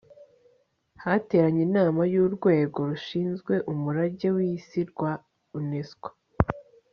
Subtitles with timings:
[1.03, 5.11] hateranye inama y'urwego rushinzwe umurage w'isi rwa
[5.59, 6.09] unesco